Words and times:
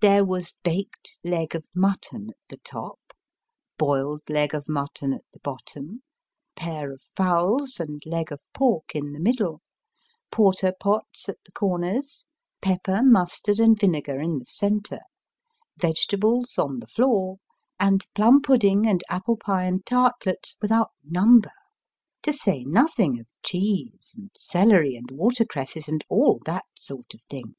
There 0.00 0.24
was 0.24 0.54
baked 0.62 1.18
leg 1.24 1.56
of 1.56 1.66
mutton 1.74 2.30
at 2.30 2.36
the 2.48 2.58
top, 2.58 3.00
boiled 3.76 4.22
leg 4.28 4.54
of 4.54 4.68
mutton 4.68 5.12
at 5.12 5.24
the 5.32 5.40
bottom, 5.40 6.04
pair 6.54 6.92
of 6.92 7.02
fowls 7.16 7.80
and 7.80 8.00
leg 8.06 8.30
of 8.30 8.40
pork 8.52 8.94
in 8.94 9.12
the 9.12 9.18
middle; 9.18 9.62
porter 10.30 10.72
pots 10.78 11.28
at 11.28 11.38
the 11.44 11.50
corners; 11.50 12.24
pepper, 12.62 13.02
mustard, 13.02 13.58
and 13.58 13.76
vinegar 13.76 14.20
in 14.20 14.38
the 14.38 14.44
centre; 14.44 15.00
vegetables 15.76 16.56
on 16.56 16.78
the 16.78 16.86
floor; 16.86 17.38
and 17.80 18.06
plum 18.14 18.42
pudding 18.42 18.86
and 18.86 19.02
apple 19.08 19.36
pie 19.36 19.64
and 19.64 19.84
tartlets 19.84 20.56
without 20.62 20.92
number: 21.02 21.50
to 22.22 22.32
say 22.32 22.62
nothing 22.62 23.18
of 23.18 23.26
cheese, 23.44 24.14
and 24.16 24.30
celery, 24.36 24.94
and 24.94 25.10
water 25.10 25.44
cresses, 25.44 25.88
and 25.88 26.04
all 26.08 26.38
that 26.44 26.66
sort 26.76 27.12
of 27.12 27.22
thing. 27.22 27.56